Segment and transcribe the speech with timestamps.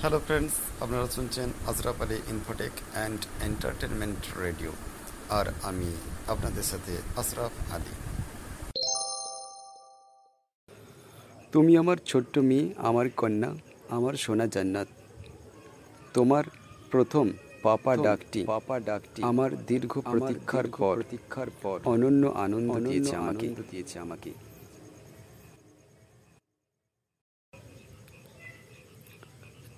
[0.00, 4.72] Hello friends আপনারা শুনছেন Azraf Ali infotech and entertainment radio
[5.28, 5.86] আর আমি
[6.28, 7.92] আপনাদের সাথে আশরাফ আলী।
[11.52, 13.54] তুমি আমার ছোট্ট মেয়ে আমার কন্যা
[13.90, 14.88] আমার সোনা জান্নাত।
[16.14, 16.44] তোমার
[16.90, 17.32] প্রথম
[17.62, 23.98] পাপা ডাকটি। পাপা ডাকটি। আমার দীর্ঘ প্রতীক্ষার পর। প্রতীক্ষার পর। অনন্য আনন্দ দিয়েছে আমাকে। দিয়েছে
[23.98, 24.30] আমাকে।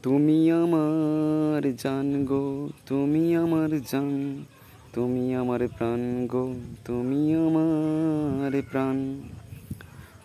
[0.02, 4.44] তুমি আমার জান গো, তুমি আমার জান,
[4.92, 6.54] তুমি আমার প্রাণ গো,
[6.84, 8.96] তুমি আমার প্রাণ,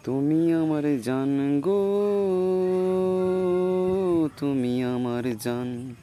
[0.04, 1.82] তুমি আমার জান গো,
[4.40, 5.94] তুমি আমার জান,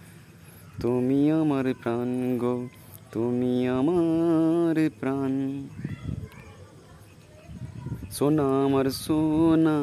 [0.81, 2.69] তুমি আমার প্রাণ গো,
[3.13, 5.33] তুমি আমার প্রাণ।
[8.11, 9.77] সোনা আমার সোনা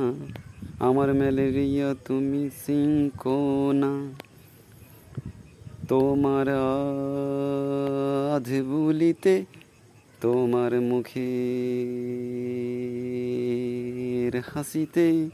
[0.81, 3.93] আমার ম্যালেরিয়া তুমি সিংকোনা
[5.87, 6.47] তোমার
[8.35, 9.45] আধ বুলিতে
[10.21, 11.21] তোমার মুখের
[14.53, 15.29] হাসিতে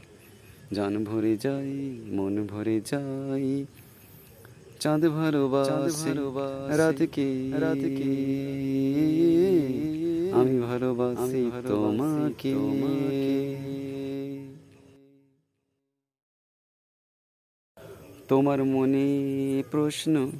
[0.72, 1.72] জান ভরে যাই
[2.10, 3.66] মন ভরে যাই।
[4.80, 6.12] চাঁদ ভালোবাসে
[6.76, 7.28] রাতকে
[7.60, 8.12] রাতকে
[10.32, 12.54] আমি ভালোবাসি তোমাকে।
[18.28, 20.30] তোমার মনে প্রশ্ন,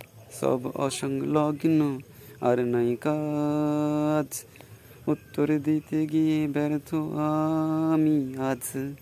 [0.40, 2.00] সব অসংলগ্ন
[2.40, 4.42] আর নাই কাজ।
[5.06, 6.94] উত্তর দিতে গিয়ে ব্যর্থ
[7.92, 8.94] আমি আজ।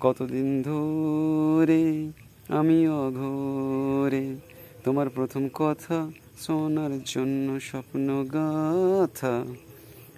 [0.00, 2.10] কতদিন ধরে
[2.48, 4.36] আমি অঘরে?
[4.84, 9.44] তোমার প্রথম কথা শোনার জন্য স্বপ্ন গাথা।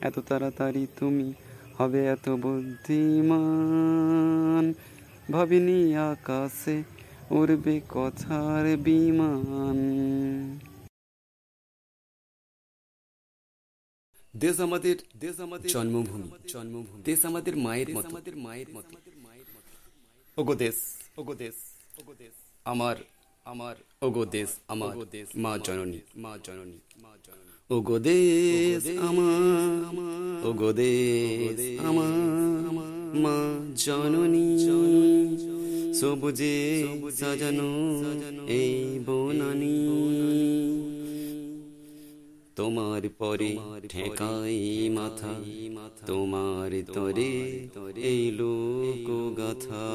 [0.00, 1.32] এত তাড়াতাড়ি তুমি
[1.78, 4.74] হবে এত বুদ্ধিমান।
[5.32, 6.95] ভাবিনি আকাশে
[7.30, 9.78] উড়বে কথার বিমান।
[14.36, 20.75] দেশ আমাদের দেশ আমাদের জন্মভূমি। জন্মভূমি। দেশ আমাদের মায়ের মতো। আমাদের মায়ের মতো। ওগো দেশ।
[21.16, 21.54] ওগো দেশ।
[21.98, 22.32] ওগো দেশ
[22.64, 22.97] আমার
[23.44, 30.72] আমার ওগো দেশ আমার দেশ মা জননী। মা জননী মা জননী। ওগো দেশ আমার ওগো
[30.72, 32.08] দেশ আমার
[33.19, 33.37] মা
[33.76, 35.56] জননী।
[36.00, 36.56] সবুজে
[37.16, 37.70] সাজানো
[38.48, 38.76] এই
[39.06, 39.78] বনানি।
[42.56, 43.52] তোমার পরে
[43.88, 45.34] ঠেকাই মাথা,
[46.06, 47.32] তোমার তরে
[48.02, 49.06] এই লোক
[49.38, 49.86] গাথা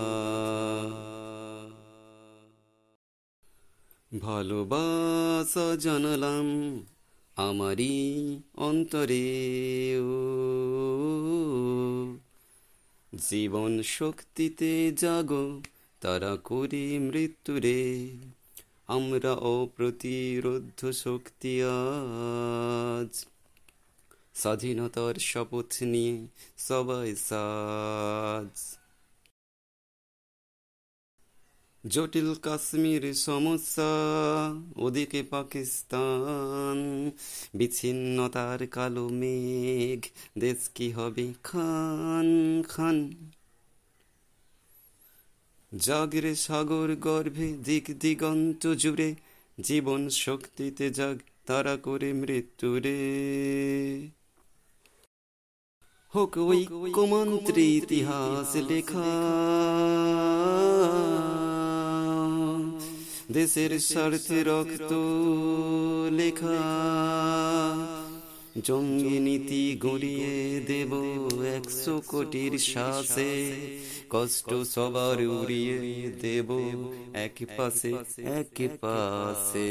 [4.21, 6.47] ভালোবাসা জানালাম
[7.35, 7.99] আমারই
[8.57, 9.27] অন্তরে
[13.13, 15.45] জীবন শক্তিতে জাগো
[16.01, 18.09] তারা করি মৃত্যুরে
[18.87, 23.25] আমরা অপ্রতিরোধ শক্তি আজ।
[24.35, 28.77] স্বাধীনতার শপথ নিয়ে সবাই সাজ।
[31.87, 33.83] জটিল কাশ্মীর সমস্যা,
[34.75, 37.11] ওদিকে পাকিস্তান।
[37.53, 40.05] বিচ্ছিন্নতার কালো মেঘ,
[40.39, 43.30] দেশ কি হবে খান খান।
[45.71, 49.15] জাগরে সাগর গর্ভে দিক দিগন্ত জুড়ে,
[49.59, 52.99] জীবন শক্তিতে জাগ তারা করে মৃত্যুরে
[56.13, 59.11] হোক ওই কুমন্ত্রী ইতিহাস লেখা,
[63.31, 64.91] দেশের স্বার্থে রক্ত
[66.11, 66.61] লেখা,
[68.63, 70.91] জঙ্গি নীতি গড়িয়ে দেব
[71.55, 73.33] একশো কোটির শ্বাসে
[74.11, 75.77] কষ্ট সবার উড়িয়ে
[76.11, 76.49] দেব
[77.13, 79.69] এক পাশে এক পাশে।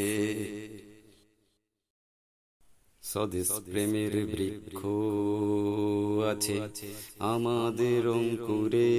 [3.03, 4.87] স্বদেশ প্রেমের বৃক্ষ
[6.25, 6.61] আছে
[7.19, 8.93] আমাদের অঙ্কুরে।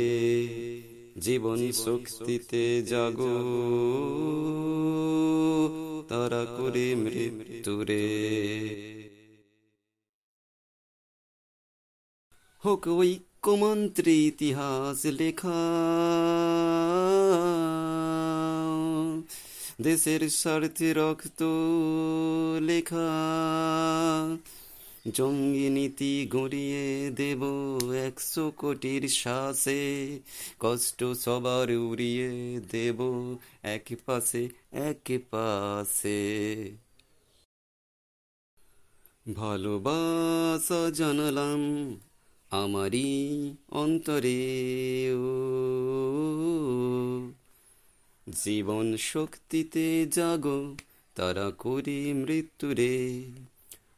[1.21, 3.37] জীবন শক্তিতে জাগো,
[6.09, 8.05] তারা করে মৃত্যুরে।
[12.65, 12.87] হোক
[13.43, 15.61] ঐক্যমন্ত্রী ইতিহাস লেখা।
[19.81, 21.41] দেশের স্বার্থে রক্ত
[22.59, 23.09] লেখা।
[25.11, 27.41] জঙ্গি নীতি গড়িয়ে দেব
[28.07, 29.83] একশো কোটির শ্বাসে
[30.59, 32.29] কষ্ট সবার উড়িয়ে
[32.71, 32.99] দেব
[33.63, 36.21] এক পাশে এক পাশে।
[39.35, 41.61] ভালোবাসা জানালাম
[42.51, 44.57] আমারই অন্তরে
[48.43, 50.75] জীবন শক্তিতে জাগো,
[51.15, 53.23] তারা করি মৃত্যুরে।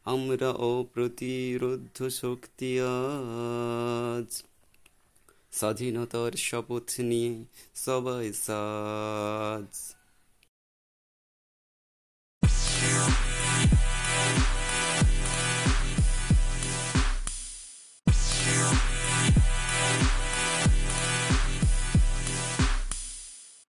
[0.04, 4.42] আমরা অপ্রতিরোধ শক্তি আজ।
[5.52, 9.94] স্বাধীনতার শপথ নিয়ে সবাই সাজ।